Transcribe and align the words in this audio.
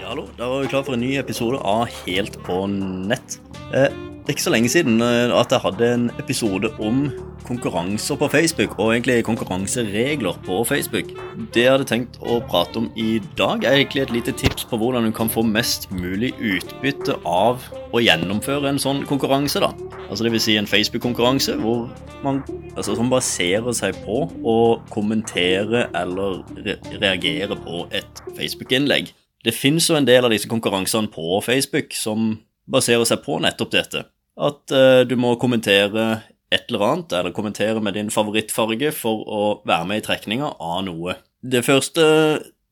Ja, 0.00 0.08
hallo. 0.08 0.26
Da 0.38 0.48
var 0.48 0.62
vi 0.62 0.72
klar 0.72 0.82
for 0.86 0.96
en 0.96 1.04
ny 1.04 1.14
episode 1.20 1.60
av 1.62 1.86
Helt 2.04 2.36
på 2.46 2.64
nett. 2.70 3.38
Eh, 3.74 3.88
det 4.24 4.32
er 4.32 4.36
ikke 4.38 4.46
så 4.46 4.52
lenge 4.54 4.70
siden 4.72 5.02
eh, 5.04 5.32
at 5.36 5.52
jeg 5.52 5.62
hadde 5.64 5.88
en 5.94 6.04
episode 6.18 6.70
om 6.82 7.06
konkurranser 7.44 8.16
på 8.16 8.28
Facebook, 8.32 8.78
og 8.78 8.94
egentlig 8.94 9.18
konkurranseregler 9.26 10.38
på 10.46 10.62
Facebook. 10.64 11.10
Det 11.52 11.66
jeg 11.66 11.74
hadde 11.74 11.88
tenkt 11.90 12.16
å 12.24 12.38
prate 12.48 12.80
om 12.80 12.86
i 12.96 13.18
dag, 13.36 13.64
er 13.64 13.82
egentlig 13.82 14.06
et 14.06 14.14
lite 14.14 14.32
tips 14.32 14.64
på 14.70 14.78
hvordan 14.80 15.04
du 15.04 15.12
kan 15.12 15.28
få 15.28 15.44
mest 15.44 15.90
mulig 15.92 16.32
utbytte 16.40 17.18
av 17.28 17.66
å 17.92 18.00
gjennomføre 18.00 18.72
en 18.72 18.80
sånn 18.80 19.04
konkurranse. 19.08 19.60
da. 19.60 19.74
Altså 20.08 20.24
Dvs. 20.24 20.46
Si 20.46 20.56
en 20.56 20.70
Facebook-konkurranse 20.70 21.58
hvor 21.60 21.90
man 22.24 22.40
altså, 22.76 22.96
baserer 23.10 23.76
seg 23.76 23.98
på 24.06 24.24
å 24.40 24.56
kommentere 24.94 25.88
eller 25.94 26.40
re 26.64 26.78
reagere 26.96 27.60
på 27.60 27.84
et 27.92 28.24
Facebook-innlegg. 28.38 29.12
Det 29.44 29.52
finnes 29.52 29.86
jo 29.90 29.96
en 29.98 30.08
del 30.08 30.24
av 30.24 30.32
disse 30.32 30.48
konkurransene 30.48 31.10
på 31.12 31.40
Facebook 31.44 31.92
som 31.96 32.38
baserer 32.70 33.04
seg 33.08 33.20
på 33.26 33.38
nettopp 33.44 33.74
dette. 33.74 34.06
At 34.40 34.72
uh, 34.72 35.02
du 35.06 35.14
må 35.20 35.34
kommentere 35.40 36.24
et 36.54 36.70
eller 36.70 36.84
annet, 36.86 37.12
eller 37.12 37.34
kommentere 37.34 37.82
med 37.82 37.96
din 37.98 38.10
favorittfarge 38.14 38.92
for 38.94 39.24
å 39.26 39.42
være 39.68 39.88
med 39.90 40.00
i 40.00 40.04
trekninga 40.06 40.54
av 40.62 40.84
noe. 40.86 41.16
Det 41.44 41.64
første 41.66 42.04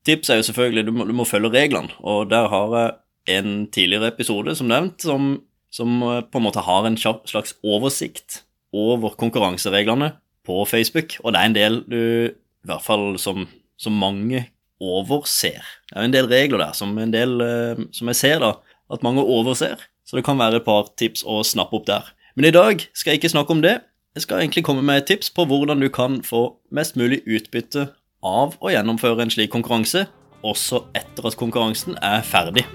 tipset 0.07 0.35
er 0.35 0.41
jo 0.41 0.49
selvfølgelig 0.51 0.85
du 0.87 0.93
du 1.11 1.15
må 1.17 1.27
følge 1.29 1.53
reglene, 1.53 1.93
og 2.01 2.31
der 2.31 2.49
har 2.53 2.77
jeg 2.79 3.39
en 3.39 3.67
tidligere 3.75 4.11
episode, 4.13 4.55
som 4.59 4.71
nevnt, 4.71 5.03
som, 5.03 5.35
som 5.71 5.99
eh, 6.03 6.23
på 6.27 6.41
en 6.41 6.47
måte 6.47 6.65
har 6.67 6.87
en 6.87 6.99
slags 6.99 7.55
oversikt 7.63 8.43
over 8.73 9.15
konkurransereglene 9.19 10.13
på 10.47 10.63
Facebook, 10.67 11.19
og 11.23 11.35
det 11.35 11.41
er 11.41 11.51
en 11.51 11.59
del 11.59 11.83
du, 11.87 12.01
i 12.33 12.71
hvert 12.71 12.83
fall 12.83 13.19
som, 13.23 13.47
som 13.79 13.99
mange 13.99 14.47
overser. 14.83 15.63
Det 15.89 15.97
er 15.97 16.09
en 16.09 16.15
del 16.15 16.29
regler 16.31 16.65
der 16.65 16.77
som, 16.77 16.97
del, 17.13 17.39
eh, 17.45 17.87
som 17.95 18.11
jeg 18.11 18.19
ser 18.19 18.43
da, 18.43 18.57
at 18.93 19.07
mange 19.07 19.23
overser. 19.23 19.81
Så 20.05 20.19
det 20.19 20.27
kan 20.27 20.41
være 20.41 20.61
et 20.61 20.67
par 20.67 20.91
tips 20.99 21.23
å 21.25 21.41
snappe 21.47 21.79
opp 21.79 21.87
der. 21.89 22.11
Men 22.37 22.49
i 22.49 22.55
dag 22.55 22.83
skal 22.93 23.13
jeg 23.13 23.23
ikke 23.23 23.33
snakke 23.33 23.55
om 23.55 23.63
det. 23.65 23.79
Jeg 24.17 24.27
skal 24.27 24.43
egentlig 24.43 24.65
komme 24.67 24.83
med 24.85 25.03
et 25.03 25.09
tips 25.09 25.31
på 25.33 25.47
hvordan 25.49 25.81
du 25.81 25.89
kan 25.89 26.21
få 26.27 26.59
mest 26.75 26.99
mulig 27.01 27.23
utbytte 27.25 27.87
av 28.23 28.59
å 28.61 28.73
gjennomføre 28.73 29.25
en 29.25 29.33
slik 29.33 29.51
konkurranse, 29.55 30.05
også 30.45 30.83
etter 30.99 31.27
at 31.29 31.39
konkurransen 31.39 31.97
er 32.03 32.21
ferdig. 32.27 32.67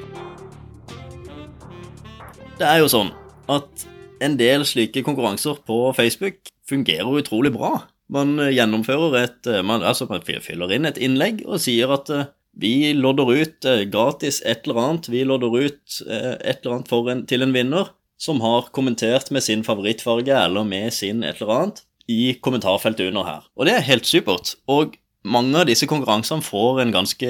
Det 2.57 2.65
er 2.65 2.81
jo 2.81 2.89
sånn 2.89 3.11
at 3.53 3.85
en 4.23 4.37
del 4.39 4.65
slike 4.65 5.03
konkurranser 5.05 5.59
på 5.67 5.91
Facebook 5.97 6.49
fungerer 6.67 7.21
utrolig 7.21 7.53
bra. 7.53 7.85
Man 8.13 8.37
gjennomfører 8.39 9.15
et 9.19 9.47
man, 9.67 9.83
Altså, 9.83 10.07
man 10.07 10.23
fyller 10.23 10.71
inn 10.71 10.87
et 10.87 10.99
innlegg 11.01 11.41
og 11.45 11.59
sier 11.59 11.91
at 11.91 12.11
eh, 12.13 12.29
vi 12.57 12.93
lodder 12.97 13.29
ut 13.29 13.67
eh, 13.69 13.85
gratis 13.91 14.41
et 14.45 14.65
eller 14.65 14.81
annet. 14.81 15.09
Vi 15.13 15.23
lodder 15.27 15.53
ut 15.53 15.97
eh, 16.07 16.33
et 16.41 16.63
eller 16.63 16.79
annet 16.79 16.93
en, 17.13 17.25
til 17.29 17.45
en 17.45 17.53
vinner 17.53 17.91
som 18.17 18.39
har 18.41 18.71
kommentert 18.73 19.29
med 19.31 19.45
sin 19.45 19.61
favorittfarge 19.65 20.33
eller 20.33 20.65
med 20.65 20.89
sin 20.93 21.21
et 21.23 21.37
eller 21.37 21.53
annet 21.53 21.83
i 22.09 22.33
kommentarfeltet 22.41 23.11
under 23.11 23.27
her. 23.27 23.45
Og 23.59 23.67
det 23.69 23.75
er 23.75 23.85
helt 23.85 24.09
supert. 24.09 24.55
Og 24.65 24.95
mange 25.27 25.59
av 25.59 25.67
disse 25.69 25.85
konkurransene 25.89 26.45
får 26.45 26.81
en 26.81 26.95
ganske 26.95 27.29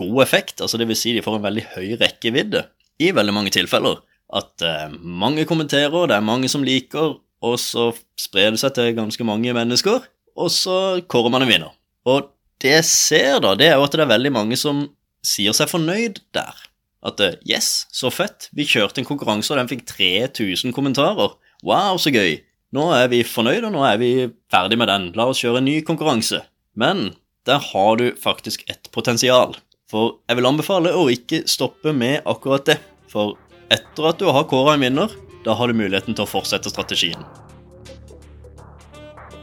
god 0.00 0.22
effekt. 0.24 0.62
altså 0.62 0.80
vil 0.80 0.96
Si 0.96 1.12
de 1.12 1.24
får 1.24 1.38
en 1.38 1.46
veldig 1.50 1.66
høy 1.74 1.98
rekkevidde 2.00 2.64
i 3.04 3.12
veldig 3.12 3.34
mange 3.36 3.52
tilfeller. 3.52 4.00
At 4.32 4.64
eh, 4.64 4.88
mange 4.96 5.44
kommenterer, 5.44 6.08
det 6.08 6.16
er 6.16 6.24
mange 6.24 6.48
som 6.48 6.64
liker, 6.64 7.18
og 7.44 7.58
så 7.60 7.90
sprer 8.20 8.54
det 8.54 8.60
seg 8.62 8.74
til 8.76 8.94
ganske 8.96 9.26
mange 9.26 9.52
mennesker, 9.56 10.04
og 10.34 10.52
så 10.52 11.00
kårer 11.10 11.32
man 11.34 11.44
en 11.44 11.50
vinner. 11.50 11.74
Og 12.08 12.30
det 12.62 12.78
jeg 12.78 12.86
ser, 12.88 13.40
da, 13.44 13.54
det 13.58 13.68
er 13.68 13.76
jo 13.78 13.84
at 13.86 13.96
det 13.96 14.04
er 14.04 14.12
veldig 14.14 14.32
mange 14.34 14.58
som 14.60 14.86
sier 15.24 15.56
seg 15.56 15.70
fornøyd 15.70 16.22
der. 16.36 16.56
At 17.04 17.20
eh, 17.20 17.36
yes, 17.48 17.84
så 17.92 18.08
fett, 18.12 18.48
vi 18.56 18.66
kjørte 18.68 19.02
en 19.02 19.08
konkurranse, 19.08 19.52
og 19.52 19.60
den 19.60 19.70
fikk 19.70 19.84
3000 19.90 20.72
kommentarer. 20.76 21.36
Wow, 21.64 22.00
så 22.00 22.12
gøy. 22.14 22.38
Nå 22.74 22.88
er 22.96 23.10
vi 23.12 23.20
fornøyd, 23.28 23.66
og 23.68 23.74
nå 23.76 23.84
er 23.86 24.00
vi 24.00 24.10
ferdig 24.52 24.80
med 24.80 24.90
den. 24.90 25.10
La 25.18 25.28
oss 25.30 25.42
kjøre 25.44 25.60
en 25.60 25.68
ny 25.68 25.76
konkurranse. 25.86 26.40
Men 26.80 27.12
der 27.46 27.60
har 27.60 28.00
du 28.00 28.08
faktisk 28.20 28.64
et 28.72 28.88
potensial. 28.94 29.54
For 29.90 30.16
jeg 30.26 30.40
vil 30.40 30.48
anbefale 30.48 30.94
å 30.96 31.06
ikke 31.12 31.44
stoppe 31.50 31.92
med 31.94 32.24
akkurat 32.26 32.64
det. 32.72 32.78
For 33.12 33.36
etter 33.72 34.08
at 34.10 34.20
du 34.20 34.30
har 34.32 34.48
kåra 34.48 34.74
en 34.74 34.84
vinner, 34.86 35.12
da 35.44 35.56
har 35.58 35.68
du 35.68 35.76
muligheten 35.76 36.16
til 36.16 36.24
å 36.24 36.30
fortsette 36.30 36.72
strategien. 36.72 37.20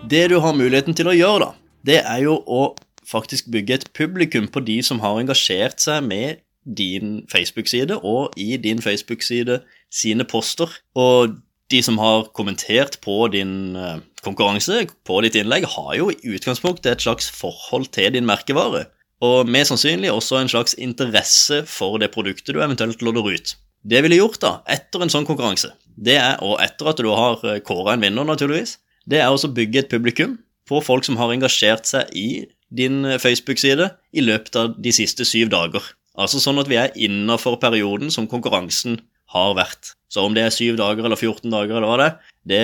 Det 0.09 0.27
du 0.31 0.39
har 0.43 0.57
muligheten 0.57 0.97
til 0.97 1.11
å 1.11 1.15
gjøre, 1.15 1.45
da, 1.45 1.51
det 1.87 1.99
er 2.01 2.23
jo 2.25 2.39
å 2.45 2.71
faktisk 3.07 3.49
bygge 3.53 3.77
et 3.77 3.89
publikum 3.97 4.47
på 4.51 4.63
de 4.65 4.79
som 4.85 5.01
har 5.03 5.19
engasjert 5.19 5.81
seg 5.83 6.03
med 6.07 6.41
din 6.65 7.21
Facebook-side 7.31 7.97
og 8.05 8.37
i 8.39 8.55
din 8.61 8.81
Facebook-side 8.81 9.61
sine 9.93 10.25
poster. 10.29 10.69
Og 10.95 11.37
de 11.71 11.81
som 11.83 11.97
har 12.01 12.29
kommentert 12.37 12.99
på 13.03 13.27
din 13.33 13.75
eh, 13.75 13.99
konkurranse, 14.25 14.85
på 15.07 15.21
ditt 15.25 15.37
innlegg, 15.39 15.65
har 15.75 15.93
jo 15.97 16.11
i 16.11 16.35
utgangspunktet 16.35 16.91
et 16.91 17.05
slags 17.05 17.29
forhold 17.33 17.89
til 17.95 18.13
din 18.13 18.27
merkevare. 18.27 18.85
Og 19.21 19.49
mest 19.49 19.71
sannsynlig 19.71 20.11
også 20.11 20.39
en 20.39 20.51
slags 20.51 20.75
interesse 20.81 21.61
for 21.69 22.01
det 22.01 22.11
produktet 22.13 22.55
du 22.55 22.61
eventuelt 22.61 23.03
lodder 23.05 23.29
ut. 23.31 23.55
Det 23.81 24.01
ville 24.05 24.19
gjort 24.19 24.41
da, 24.41 24.51
etter 24.69 25.01
en 25.01 25.13
sånn 25.13 25.25
konkurranse, 25.25 25.71
det 25.95 26.17
er, 26.19 26.39
og 26.45 26.59
etter 26.63 26.91
at 26.91 27.01
du 27.01 27.09
har 27.11 27.41
eh, 27.47 27.61
kåra 27.65 27.95
en 27.95 28.03
vinner, 28.03 28.27
naturligvis, 28.27 28.77
det 29.09 29.21
er 29.21 29.31
å 29.31 29.53
bygge 29.55 29.83
et 29.83 29.91
publikum 29.91 30.37
på 30.69 30.81
folk 30.85 31.05
som 31.07 31.17
har 31.19 31.33
engasjert 31.33 31.89
seg 31.89 32.11
i 32.15 32.45
din 32.71 33.03
eh, 33.05 33.19
Facebook-side 33.21 33.89
i 34.13 34.23
løpet 34.23 34.59
av 34.59 34.75
de 34.79 34.93
siste 34.95 35.27
syv 35.27 35.51
dager. 35.53 35.83
Altså 36.19 36.41
sånn 36.43 36.59
at 36.61 36.69
vi 36.71 36.79
er 36.79 36.95
innafor 36.99 37.57
perioden 37.61 38.11
som 38.13 38.29
konkurransen 38.29 38.99
har 39.31 39.55
vært. 39.55 39.93
Så 40.11 40.25
om 40.27 40.35
det 40.35 40.45
er 40.45 40.55
syv 40.55 40.77
dager 40.79 41.07
eller 41.07 41.19
14 41.19 41.51
dager 41.51 41.77
eller 41.77 41.87
hva 41.87 41.99
det 41.99 42.07
er, 42.07 42.15
det 42.51 42.63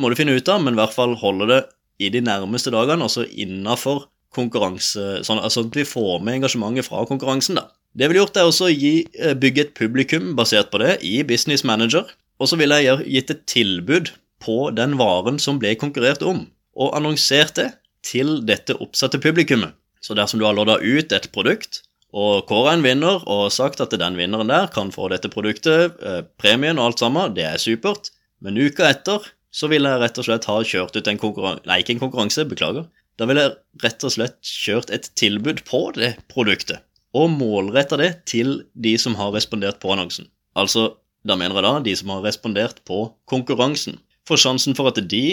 må 0.00 0.10
du 0.10 0.16
finne 0.18 0.36
ut 0.36 0.52
av, 0.52 0.62
men 0.64 0.76
i 0.76 0.80
hvert 0.80 0.94
fall 0.96 1.16
holde 1.20 1.48
det 1.50 1.62
i 2.02 2.10
de 2.12 2.20
nærmeste 2.24 2.72
dagene, 2.72 3.06
altså 3.06 3.24
innafor 3.24 4.04
konkurranse, 4.36 5.22
sånn 5.24 5.40
altså 5.40 5.64
at 5.64 5.76
vi 5.78 5.86
får 5.88 6.20
med 6.24 6.40
engasjementet 6.40 6.88
fra 6.88 7.06
konkurransen, 7.08 7.56
da. 7.56 7.70
Det 7.96 8.10
vi 8.10 8.18
har 8.18 8.26
gjort, 8.26 8.36
er 8.36 8.50
også 8.50 8.66
å 8.68 8.74
eh, 8.74 9.36
bygge 9.40 9.62
et 9.62 9.76
publikum 9.78 10.34
basert 10.36 10.68
på 10.72 10.82
det 10.82 10.98
i 11.08 11.22
Business 11.24 11.64
Manager, 11.64 12.04
og 12.40 12.50
så 12.50 12.58
ville 12.60 12.78
jeg 12.82 13.06
gitt 13.08 13.32
et 13.32 13.44
tilbud 13.48 14.12
på 14.42 14.58
den 14.76 14.96
varen 15.00 15.40
som 15.42 15.60
ble 15.60 15.74
konkurrert 15.80 16.22
om, 16.26 16.44
og 16.76 16.94
annonsert 16.96 17.56
det 17.58 17.70
til 18.06 18.40
dette 18.46 18.76
oppsatte 18.76 19.20
publikummet. 19.22 19.74
Så 20.04 20.14
dersom 20.14 20.38
du 20.38 20.46
har 20.46 20.54
lodda 20.54 20.78
ut 20.82 21.12
et 21.12 21.30
produkt 21.34 21.82
og 22.16 22.46
kåra 22.48 22.76
en 22.76 22.84
vinner 22.84 23.24
og 23.28 23.48
sagt 23.52 23.80
at 23.82 23.94
den 23.98 24.18
vinneren 24.18 24.52
der 24.52 24.68
kan 24.72 24.92
få 24.94 25.08
dette 25.12 25.30
produktet, 25.32 25.96
eh, 26.00 26.22
premien 26.40 26.78
og 26.78 26.92
alt 26.92 27.02
sammen, 27.02 27.34
det 27.34 27.44
er 27.48 27.60
supert, 27.60 28.12
men 28.40 28.56
uka 28.56 28.86
etter 28.88 29.24
så 29.56 29.68
vil 29.72 29.88
jeg 29.88 30.00
rett 30.02 30.20
og 30.20 30.28
slett 30.28 30.46
ha 30.50 30.60
kjørt 30.68 30.96
ut 30.96 31.08
en 31.08 31.20
konkurranse 31.20 31.64
Nei, 31.68 31.80
ikke 31.80 31.96
en 31.96 32.02
konkurranse, 32.04 32.44
beklager. 32.48 32.86
Da 33.16 33.28
vil 33.28 33.40
jeg 33.40 33.54
rett 33.82 34.04
og 34.04 34.12
slett 34.12 34.36
kjørt 34.44 34.92
et 34.92 35.08
tilbud 35.16 35.62
på 35.68 35.80
det 35.96 36.12
produktet, 36.32 36.84
og 37.16 37.32
målretta 37.32 37.96
det 38.00 38.10
til 38.28 38.58
de 38.74 38.94
som 39.00 39.16
har 39.16 39.32
respondert 39.32 39.80
på 39.80 39.94
annonsen. 39.94 40.28
Altså, 40.56 40.90
da 41.26 41.36
mener 41.38 41.58
jeg 41.58 41.66
da 41.66 41.74
de 41.84 41.96
som 41.98 42.14
har 42.14 42.24
respondert 42.24 42.82
på 42.88 43.00
konkurransen. 43.28 43.98
For 44.26 44.40
sjansen 44.40 44.76
for 44.78 44.90
at 44.90 45.00
de 45.10 45.24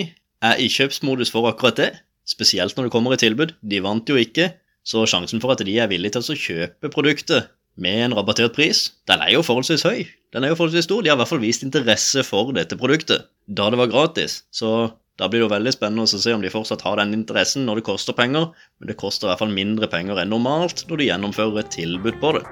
er 0.43 0.59
i 0.59 0.69
kjøpsmodus 0.69 1.31
for 1.33 1.47
akkurat 1.49 1.79
det, 1.79 1.91
Spesielt 2.23 2.77
når 2.77 2.87
det 2.87 2.93
kommer 2.93 3.13
i 3.13 3.19
tilbud. 3.19 3.51
De 3.61 3.81
vant 3.83 4.07
jo 4.07 4.15
ikke, 4.19 4.53
så 4.87 5.03
sjansen 5.07 5.43
for 5.43 5.53
at 5.53 5.63
de 5.65 5.75
er 5.79 5.91
villige 5.91 6.15
til 6.15 6.33
å 6.33 6.39
kjøpe 6.39 6.91
produktet 6.91 7.51
med 7.75 8.03
en 8.05 8.15
rabattert 8.15 8.53
pris, 8.53 8.91
den 9.09 9.23
er 9.23 9.33
jo 9.33 9.41
forholdsvis 9.45 9.85
høy. 9.87 10.03
Den 10.33 10.45
er 10.45 10.53
jo 10.53 10.59
forholdsvis 10.59 10.85
stor. 10.85 11.01
De 11.01 11.09
har 11.09 11.17
i 11.17 11.21
hvert 11.23 11.31
fall 11.31 11.41
vist 11.41 11.65
interesse 11.65 12.23
for 12.27 12.53
dette 12.55 12.77
produktet 12.79 13.27
da 13.49 13.69
det 13.73 13.79
var 13.81 13.91
gratis. 13.91 14.43
Så 14.53 14.93
da 15.19 15.27
blir 15.27 15.41
det 15.41 15.47
jo 15.47 15.53
veldig 15.55 15.73
spennende 15.75 16.05
å 16.05 16.23
se 16.25 16.37
om 16.37 16.45
de 16.45 16.53
fortsatt 16.53 16.85
har 16.85 17.01
den 17.01 17.17
interessen 17.17 17.67
når 17.67 17.81
det 17.81 17.87
koster 17.89 18.17
penger, 18.17 18.51
men 18.79 18.93
det 18.93 18.99
koster 19.01 19.27
i 19.27 19.33
hvert 19.33 19.43
fall 19.43 19.53
mindre 19.57 19.89
penger 19.91 20.21
enn 20.21 20.33
normalt 20.33 20.85
når 20.89 21.01
de 21.01 21.11
gjennomfører 21.11 21.63
et 21.65 21.77
tilbud 21.81 22.21
på 22.21 22.37
det. 22.37 22.45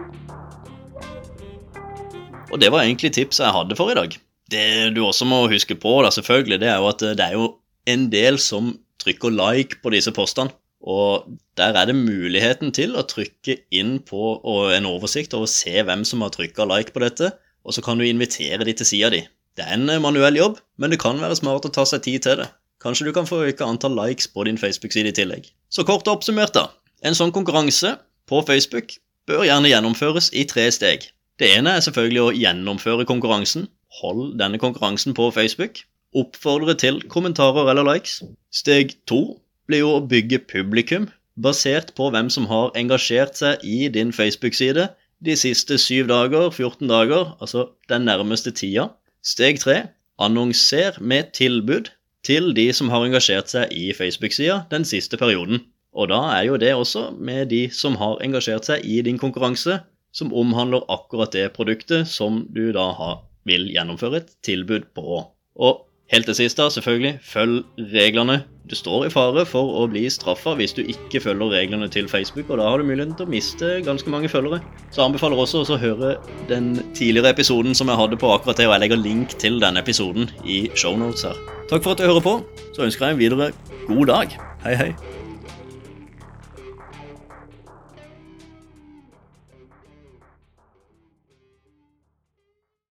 Og 2.52 2.60
det 2.60 2.72
var 2.72 2.84
egentlig 2.84 3.14
tipset 3.16 3.46
jeg 3.46 3.56
hadde 3.56 3.78
for 3.80 3.92
i 3.92 3.98
dag. 3.98 4.16
Det 4.52 4.92
du 4.96 5.06
også 5.06 5.26
må 5.28 5.46
huske 5.52 5.78
på, 5.80 5.94
da, 6.04 6.12
selvfølgelig, 6.12 6.60
det 6.60 6.70
er 6.70 6.80
jo 6.82 6.90
at 6.92 7.04
det 7.16 7.26
er 7.26 7.38
jo 7.38 7.46
en 7.90 8.10
del 8.12 8.40
som 8.44 8.74
trykker 9.02 9.34
like 9.34 9.80
på 9.82 9.94
disse 9.96 10.12
postene. 10.14 10.52
Og 10.82 11.28
der 11.60 11.78
er 11.78 11.86
det 11.88 11.96
muligheten 11.96 12.74
til 12.74 12.96
å 12.98 13.06
trykke 13.06 13.60
inn 13.70 14.00
på 14.02 14.40
en 14.74 14.90
oversikt 14.90 15.36
over 15.38 15.46
å 15.46 15.54
se 15.54 15.84
hvem 15.86 16.04
som 16.08 16.24
har 16.26 16.34
trykka 16.34 16.66
like 16.66 16.96
på 16.96 17.04
dette, 17.04 17.30
og 17.62 17.76
så 17.78 17.84
kan 17.86 18.02
du 18.02 18.08
invitere 18.08 18.66
de 18.66 18.74
til 18.74 18.90
sida 18.90 19.12
di. 19.14 19.22
Det 19.56 19.68
er 19.68 19.78
en 19.78 20.02
manuell 20.02 20.40
jobb, 20.40 20.58
men 20.82 20.92
det 20.92 21.00
kan 21.04 21.22
være 21.22 21.38
smart 21.38 21.68
å 21.68 21.74
ta 21.74 21.86
seg 21.86 22.02
tid 22.08 22.26
til 22.26 22.42
det. 22.42 22.50
Kanskje 22.82 23.08
du 23.08 23.14
kan 23.14 23.30
få 23.30 23.44
øke 23.46 23.68
antall 23.68 23.94
likes 23.94 24.26
på 24.32 24.48
din 24.48 24.58
Facebook-side 24.58 25.12
i 25.12 25.16
tillegg. 25.16 25.52
Så 25.70 25.86
kort 25.86 26.10
oppsummert, 26.10 26.56
da. 26.58 26.72
En 27.06 27.18
sånn 27.18 27.34
konkurranse 27.36 27.94
på 28.30 28.42
Facebook 28.48 28.96
bør 29.30 29.46
gjerne 29.46 29.70
gjennomføres 29.70 30.32
i 30.34 30.48
tre 30.50 30.66
steg. 30.74 31.06
Det 31.42 31.48
ene 31.58 31.72
er 31.74 31.82
selvfølgelig 31.82 32.22
å 32.22 32.34
gjennomføre 32.38 33.06
konkurransen. 33.10 33.64
Hold 33.98 34.36
denne 34.38 34.60
konkurransen 34.62 35.16
på 35.18 35.32
Facebook 35.34 35.80
oppfordre 36.14 36.76
til 36.78 37.00
kommentarer 37.10 37.72
eller 37.72 37.88
likes. 37.88 38.20
Steg 38.54 38.94
to 39.10 39.40
blir 39.66 39.82
jo 39.82 39.96
å 39.96 40.04
bygge 40.06 40.44
publikum 40.52 41.08
basert 41.42 41.96
på 41.98 42.12
hvem 42.14 42.30
som 42.30 42.46
har 42.52 42.70
engasjert 42.78 43.40
seg 43.40 43.64
i 43.66 43.88
din 43.90 44.12
Facebook-side 44.14 44.90
de 45.26 45.36
siste 45.38 45.80
7 45.82 46.06
dager, 46.12 46.52
14 46.52 46.86
dager, 46.92 47.34
altså 47.42 47.72
den 47.90 48.06
nærmeste 48.06 48.54
tida. 48.54 48.92
Steg 49.26 49.64
3. 49.64 49.80
Annonser 50.22 51.00
med 51.02 51.32
tilbud 51.38 51.90
til 52.26 52.52
de 52.54 52.68
som 52.74 52.94
har 52.94 53.08
engasjert 53.08 53.50
seg 53.50 53.74
i 53.74 53.90
Facebook-sida 53.98 54.68
den 54.70 54.86
siste 54.86 55.18
perioden. 55.18 55.64
Og 55.98 56.12
da 56.14 56.22
er 56.38 56.46
jo 56.48 56.60
det 56.62 56.76
også 56.78 57.10
med 57.18 57.50
de 57.50 57.66
som 57.74 57.98
har 57.98 58.22
engasjert 58.24 58.70
seg 58.70 58.86
i 58.86 59.02
din 59.06 59.18
konkurranse, 59.20 59.80
som 60.16 60.34
omhandler 60.34 60.86
akkurat 60.92 61.34
det 61.36 61.52
produktet 61.56 62.10
som 62.10 62.46
du 62.52 62.70
da 62.76 62.92
har, 62.98 63.22
vil 63.48 63.70
gjennomføre 63.74 64.22
et 64.22 64.36
tilbud 64.46 64.92
på. 64.96 65.24
Og 65.62 65.86
helt 66.12 66.28
til 66.28 66.38
sist, 66.38 66.60
da, 66.60 66.68
selvfølgelig, 66.70 67.14
følg 67.24 67.62
reglene. 67.94 68.42
Du 68.70 68.76
står 68.78 69.08
i 69.08 69.12
fare 69.12 69.46
for 69.50 69.74
å 69.82 69.86
bli 69.92 70.04
straffa 70.12 70.54
hvis 70.60 70.76
du 70.78 70.84
ikke 70.84 71.24
følger 71.24 71.54
reglene 71.56 71.90
til 71.92 72.08
Facebook, 72.12 72.52
og 72.52 72.62
da 72.62 72.70
har 72.70 72.80
du 72.80 72.88
muligheten 72.88 73.16
til 73.18 73.28
å 73.28 73.32
miste 73.32 73.72
ganske 73.88 74.12
mange 74.14 74.30
følgere. 74.32 74.62
Så 74.92 75.02
jeg 75.02 75.08
anbefaler 75.10 75.42
også 75.42 75.64
å 75.66 75.80
høre 75.82 76.14
den 76.52 76.76
tidligere 76.98 77.34
episoden 77.34 77.76
som 77.78 77.92
jeg 77.92 78.00
hadde 78.04 78.20
på 78.22 78.32
akkurat 78.36 78.62
det, 78.62 78.70
og 78.70 78.76
jeg 78.78 78.86
legger 78.86 79.02
link 79.02 79.38
til 79.42 79.60
denne 79.64 79.84
episoden 79.84 80.30
i 80.46 80.64
shownotes 80.76 81.26
her. 81.28 81.40
Takk 81.72 81.84
for 81.84 81.96
at 81.96 82.04
du 82.04 82.10
hører 82.10 82.28
på. 82.28 82.38
Så 82.76 82.86
ønsker 82.86 83.10
jeg 83.10 83.18
en 83.18 83.24
videre 83.24 83.52
god 83.88 84.06
dag. 84.12 84.38
Hei, 84.68 84.78
hei. 84.78 84.92